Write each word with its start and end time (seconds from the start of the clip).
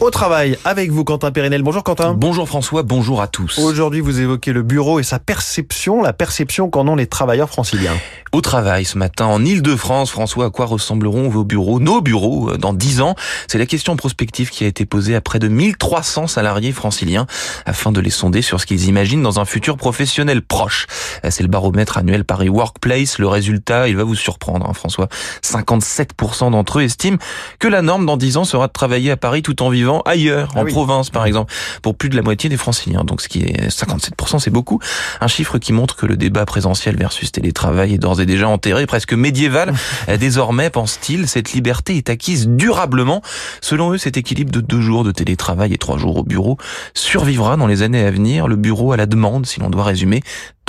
Au 0.00 0.08
travail 0.08 0.56
avec 0.64 0.90
vous, 0.90 1.04
Quentin 1.04 1.30
Périnel. 1.30 1.62
Bonjour 1.62 1.84
Quentin. 1.84 2.14
Bonjour 2.14 2.48
François, 2.48 2.82
bonjour 2.82 3.20
à 3.20 3.28
tous. 3.28 3.58
Aujourd'hui, 3.58 4.00
vous 4.00 4.18
évoquez 4.18 4.54
le 4.54 4.62
bureau 4.62 4.98
et 4.98 5.02
sa 5.02 5.18
perception, 5.18 6.00
la 6.00 6.14
perception 6.14 6.70
qu'en 6.70 6.88
ont 6.88 6.96
les 6.96 7.06
travailleurs 7.06 7.50
franciliens. 7.50 7.92
Au 8.32 8.40
travail 8.40 8.86
ce 8.86 8.96
matin 8.96 9.26
en 9.26 9.44
Ile-de-France, 9.44 10.10
François, 10.10 10.46
à 10.46 10.50
quoi 10.50 10.64
ressembleront 10.64 11.28
vos 11.28 11.44
bureaux, 11.44 11.80
nos 11.80 12.00
bureaux, 12.00 12.52
euh, 12.52 12.56
dans 12.56 12.72
10 12.72 13.02
ans? 13.02 13.14
C'est 13.46 13.58
la 13.58 13.66
question 13.66 13.94
prospective 13.96 14.48
qui 14.48 14.64
a 14.64 14.68
été 14.68 14.86
posée 14.86 15.14
à 15.16 15.20
près 15.20 15.38
de 15.38 15.48
1300 15.48 16.28
salariés 16.28 16.72
franciliens 16.72 17.26
afin 17.66 17.92
de 17.92 18.00
les 18.00 18.08
sonder 18.08 18.40
sur 18.40 18.58
ce 18.58 18.64
qu'ils 18.64 18.86
imaginent 18.88 19.22
dans 19.22 19.38
un 19.38 19.44
futur 19.44 19.76
professionnel 19.76 20.40
proche. 20.40 20.86
Euh, 21.26 21.28
c'est 21.30 21.42
le 21.42 21.50
baromètre 21.50 21.98
annuel 21.98 22.24
Paris 22.24 22.48
Workplace. 22.48 23.18
Le 23.18 23.28
résultat, 23.28 23.88
il 23.88 23.96
va 23.98 24.04
vous 24.04 24.14
surprendre, 24.14 24.66
hein, 24.66 24.72
François. 24.72 25.08
57% 25.42 26.52
d'entre 26.52 26.78
eux 26.78 26.84
estiment 26.84 27.18
que 27.58 27.68
la 27.68 27.82
norme 27.82 28.06
dans 28.06 28.16
10 28.16 28.38
ans 28.38 28.44
sera 28.44 28.66
de 28.66 28.72
travailler 28.72 29.10
à 29.10 29.18
Paris 29.18 29.42
tout 29.42 29.62
en 29.62 29.68
vivant 29.68 29.89
ailleurs, 30.00 30.50
en 30.56 30.60
Ah 30.60 30.64
oui. 30.64 30.72
province 30.72 31.10
par 31.10 31.26
exemple, 31.26 31.52
pour 31.82 31.94
plus 31.96 32.08
de 32.08 32.16
la 32.16 32.22
moitié 32.22 32.48
des 32.48 32.56
franciliens. 32.56 33.04
Donc 33.04 33.20
ce 33.20 33.28
qui 33.28 33.42
est 33.42 33.68
57%, 33.68 34.38
c'est 34.38 34.50
beaucoup. 34.50 34.78
Un 35.20 35.26
chiffre 35.28 35.58
qui 35.58 35.72
montre 35.72 35.96
que 35.96 36.06
le 36.06 36.16
débat 36.16 36.46
présentiel 36.46 36.96
versus 36.96 37.32
télétravail 37.32 37.94
est 37.94 37.98
d'ores 37.98 38.20
et 38.20 38.26
déjà 38.26 38.48
enterré, 38.48 38.86
presque 38.86 39.12
médiéval. 39.12 39.74
Euh, 40.08 40.16
Désormais, 40.16 40.70
pense-t-il, 40.70 41.26
cette 41.28 41.52
liberté 41.52 41.96
est 41.96 42.08
acquise 42.10 42.46
durablement. 42.48 43.22
Selon 43.60 43.92
eux, 43.92 43.98
cet 43.98 44.16
équilibre 44.16 44.50
de 44.52 44.60
deux 44.60 44.80
jours 44.80 45.02
de 45.02 45.10
télétravail 45.12 45.72
et 45.72 45.78
trois 45.78 45.98
jours 45.98 46.16
au 46.16 46.22
bureau 46.22 46.56
survivra 46.94 47.56
dans 47.56 47.66
les 47.66 47.82
années 47.82 48.04
à 48.04 48.10
venir. 48.10 48.46
Le 48.48 48.56
bureau 48.56 48.92
à 48.92 48.96
la 48.96 49.06
demande, 49.06 49.46
si 49.46 49.60
l'on 49.60 49.70
doit 49.70 49.84
résumer, 49.84 50.22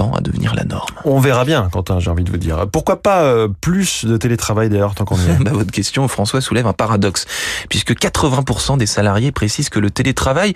à 0.10 0.22
devenir 0.22 0.56
la 0.56 0.64
norme. 0.64 0.90
On 1.06 1.20
verra 1.20 1.46
bien, 1.46 1.70
Quentin, 1.72 2.00
j'ai 2.00 2.10
envie 2.10 2.24
de 2.24 2.32
vous 2.32 2.38
dire. 2.38 2.66
Pourquoi 2.72 3.02
pas 3.02 3.24
euh, 3.24 3.48
plus 3.62 4.06
de 4.06 4.18
télétravail 4.18 4.70
d'ailleurs, 4.70 4.96
tant 4.96 5.06
qu'on 5.06 5.18
y 5.18 5.30
est? 5.30 5.38
Bah, 5.42 5.52
votre 5.54 5.72
question, 5.72 6.08
François, 6.08 6.40
soulève 6.40 6.68
un 6.68 6.74
paradoxe, 6.74 7.26
puisque 7.68 7.94
80% 7.94 8.78
des 8.78 8.86
salariés 8.86 9.32
précisent 9.32 9.70
que 9.70 9.80
le 9.80 9.90
télétravail 9.90 10.54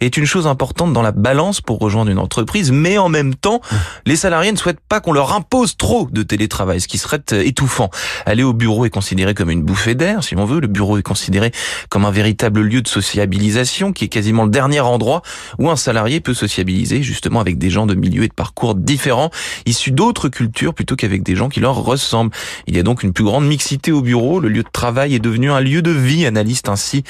est 0.00 0.16
une 0.16 0.26
chose 0.26 0.46
importante 0.46 0.92
dans 0.92 1.02
la 1.02 1.10
balance 1.10 1.60
pour 1.60 1.78
rejoindre 1.80 2.10
une 2.10 2.18
entreprise, 2.18 2.70
mais 2.70 2.98
en 2.98 3.08
même 3.08 3.34
temps, 3.34 3.60
les 4.06 4.14
salariés 4.16 4.52
ne 4.52 4.56
souhaitent 4.56 4.80
pas 4.88 5.00
qu'on 5.00 5.12
leur 5.12 5.32
impose 5.32 5.76
trop 5.76 6.08
de 6.10 6.22
télétravail, 6.22 6.80
ce 6.80 6.88
qui 6.88 6.98
serait 6.98 7.20
euh, 7.32 7.42
étouffant. 7.44 7.90
Aller 8.26 8.44
au 8.44 8.52
bureau 8.52 8.84
est 8.84 8.90
considéré 8.90 9.34
comme 9.34 9.50
une 9.50 9.62
bouffée 9.62 9.94
d'air, 9.94 10.22
si 10.22 10.36
on 10.36 10.44
veut. 10.44 10.60
Le 10.60 10.68
bureau 10.68 10.98
est 10.98 11.02
considéré 11.02 11.52
comme 11.88 12.04
un 12.04 12.10
véritable 12.10 12.60
lieu 12.60 12.82
de 12.82 12.88
sociabilisation, 12.88 13.92
qui 13.92 14.04
est 14.04 14.08
quasiment 14.08 14.44
le 14.44 14.50
dernier 14.50 14.80
endroit 14.80 15.22
où 15.58 15.70
un 15.70 15.76
salarié 15.76 16.20
peut 16.20 16.34
sociabiliser, 16.34 17.02
justement 17.02 17.40
avec 17.40 17.58
des 17.58 17.70
gens 17.70 17.86
de 17.86 17.94
milieux 17.94 18.24
et 18.24 18.28
de 18.28 18.34
parcours 18.34 18.74
différents, 18.88 19.30
issus 19.66 19.92
d'autres 19.92 20.30
cultures, 20.30 20.72
plutôt 20.72 20.96
qu'avec 20.96 21.22
des 21.22 21.36
gens 21.36 21.50
qui 21.50 21.60
leur 21.60 21.76
ressemblent. 21.76 22.34
Il 22.66 22.74
y 22.74 22.80
a 22.80 22.82
donc 22.82 23.02
une 23.02 23.12
plus 23.12 23.24
grande 23.24 23.46
mixité 23.46 23.92
au 23.92 24.00
bureau. 24.00 24.40
Le 24.40 24.48
lieu 24.48 24.62
de 24.62 24.68
travail 24.72 25.14
est 25.14 25.18
devenu 25.18 25.50
un 25.50 25.60
lieu 25.60 25.82
de 25.82 25.90
vie, 25.90 26.24
analyse 26.24 26.62
ainsi 26.68 27.04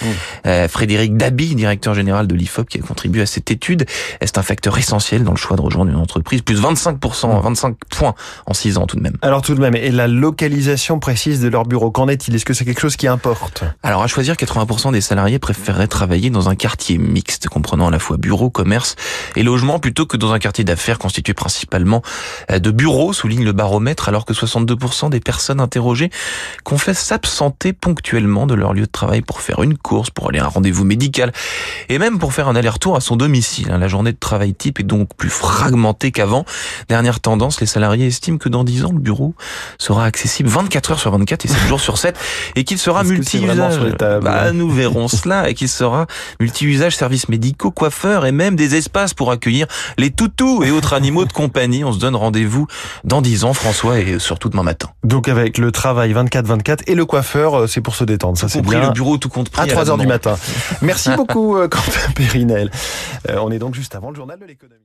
euh, 0.45 0.67
Frédéric 0.67 1.17
Dabi, 1.17 1.55
directeur 1.55 1.95
général 1.95 2.27
de 2.27 2.35
l'IFOP, 2.35 2.69
qui 2.69 2.79
a 2.79 2.83
contribué 2.83 3.23
à 3.23 3.27
cette 3.27 3.53
étude. 3.53 3.87
C'est 4.21 4.39
un 4.39 4.43
facteur 4.43 4.77
essentiel 4.77 5.23
dans 5.23 5.31
le 5.31 5.37
choix 5.37 5.57
de 5.57 5.63
rejoindre 5.63 5.93
une 5.93 5.97
entreprise? 5.97 6.43
Plus 6.43 6.57
de 6.57 6.61
25%, 6.61 7.43
25 7.43 7.77
points 7.91 8.15
en 8.47 8.55
6 8.55 8.79
ans 8.79 8.87
tout 8.87 8.97
de 8.97 9.03
même. 9.03 9.17
Alors 9.23 9.43
tout 9.43 9.55
de 9.55 9.61
même, 9.61 9.77
et 9.77 9.93
la 9.93 10.09
localisation 10.09 10.99
précise 10.99 11.41
de 11.41 11.49
leur 11.49 11.65
bureau, 11.65 11.93
qu'en 11.93 12.09
est-il? 12.09 12.35
Est-ce 12.35 12.45
que 12.45 12.55
c'est 12.55 12.65
quelque 12.65 12.81
chose 12.81 12.97
qui 12.97 13.07
importe? 13.07 13.63
Alors 13.85 14.03
à 14.03 14.09
choisir, 14.09 14.35
80% 14.35 14.91
des 14.93 15.01
salariés 15.01 15.39
préféreraient 15.39 15.87
travailler 15.87 16.31
dans 16.31 16.49
un 16.49 16.57
quartier 16.57 16.99
mixte, 16.99 17.49
comprenant 17.49 17.87
à 17.87 17.91
la 17.93 18.01
fois 18.01 18.17
bureau, 18.17 18.51
commerce 18.51 18.97
et 19.37 19.45
logement, 19.45 19.79
plutôt 19.79 20.07
que 20.07 20.17
dans 20.17 20.33
un 20.33 20.41
quartier 20.41 20.65
d'affaires 20.65 20.99
constitué 20.99 21.35
principalement 21.35 21.58
euh, 22.51 22.59
de 22.59 22.71
bureaux, 22.71 23.13
souligne 23.13 23.45
le 23.45 23.53
baromètre, 23.53 24.09
alors 24.09 24.25
que 24.25 24.33
62% 24.33 25.11
des 25.11 25.21
personnes 25.21 25.61
interrogées 25.61 26.11
confessent 26.65 27.05
s'absenter 27.05 27.73
ponctuellement 27.73 28.47
de 28.47 28.55
leur 28.55 28.75
lieu 28.75 28.83
de 28.87 28.91
travail 28.91 29.23
pour 29.23 29.41
faire 29.41 29.63
une 29.63 29.77
course, 29.77 30.11
pour 30.11 30.29
aller 30.29 30.39
à 30.39 30.45
un 30.45 30.49
rendez-vous 30.49 30.85
médical, 30.85 31.33
et 31.89 31.99
même 31.99 32.19
pour 32.19 32.33
faire 32.33 32.49
un 32.49 32.57
aller-retour 32.57 32.97
à 32.97 33.01
son 33.01 33.17
domicile. 33.17 33.71
hein. 33.71 33.79
La 33.79 33.89
journée 33.89 34.13
de 34.13 34.19
travail 34.19 34.55
type 34.55 34.81
est 34.81 34.85
donc 34.85 35.09
plus 35.17 35.31
fragmentée 35.31 36.13
qu'avant. 36.13 36.45
Dernière 36.89 37.21
tendance, 37.21 37.61
les 37.61 37.67
salariés 37.67 38.07
estiment 38.07 38.39
que 38.39 38.49
dans 38.49 38.65
10 38.65 38.85
ans, 38.85 38.93
le 38.93 38.99
bureau 38.99 39.35
sera 39.79 40.05
accessible 40.05 40.49
24 40.49 40.93
heures 40.93 41.01
sur 41.01 41.11
24 41.13 41.45
et 41.45 41.49
7 41.49 41.67
jours 41.67 41.81
sur 41.81 41.99
7, 41.99 42.17
et 42.57 42.65
qu'il 42.65 42.79
sera 42.79 43.03
multi-usage. 43.05 43.79
Bah, 44.21 44.53
nous 44.53 44.71
verrons 44.71 45.09
cela, 45.09 45.49
et 45.49 45.55
qu'il 45.55 45.69
sera 45.69 46.07
multi-usage, 46.41 46.97
services 46.97 47.29
médicaux, 47.29 47.71
coiffeurs, 47.71 48.27
et 48.27 48.33
même 48.33 48.57
des 48.57 48.75
espaces 48.77 49.15
pour 49.15 49.31
accueillir 49.31 49.67
les 49.97 50.11
toutous 50.11 50.63
et 50.65 50.71
autres 50.71 50.95
animaux 50.95 51.25
de 51.25 51.33
compagnie. 51.33 51.48
On 51.85 51.93
se 51.93 51.99
donne 51.99 52.17
rendez-vous 52.17 52.67
dans 53.05 53.21
10 53.21 53.45
ans, 53.45 53.53
François, 53.53 53.99
et 53.99 54.19
surtout 54.19 54.49
demain 54.49 54.63
matin. 54.63 54.89
Donc 55.05 55.29
avec 55.29 55.59
le 55.59 55.73
travail 55.73 56.13
24-24 56.13 56.83
et 56.87 56.95
le 56.95 57.05
coiffeur, 57.05 57.55
euh, 57.55 57.67
c'est 57.67 57.81
pour 57.81 57.95
se 57.95 58.05
détendre. 58.05 58.39
Ça 58.39 58.49
c'est 58.49 58.63
bien. 58.63 58.81
le 58.81 58.93
bureau 58.93 59.19
tout 59.19 59.29
compte 59.29 59.51
pris 59.51 59.63
À 59.63 59.67
la 59.67 59.73
3 59.73 59.91
heures 59.91 59.99
du 59.99 60.07
matin. 60.07 60.37
Merci 60.83 61.11
beaucoup, 61.17 61.57
euh, 61.57 61.69
Quentin 61.69 62.11
Périnel. 62.15 62.71
Euh, 63.29 63.39
on 63.41 63.51
est 63.51 63.59
donc 63.59 63.75
juste 63.75 63.95
avant 63.95 64.11
le 64.11 64.17
journal 64.17 64.39
de 64.39 64.45
l'économie. 64.45 64.81